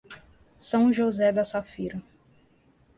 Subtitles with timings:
[0.57, 2.01] São José da Safira